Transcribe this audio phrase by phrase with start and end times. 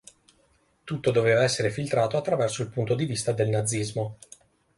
[0.83, 4.17] Tutto doveva essere filtrato attraverso il punto di vista del nazismo.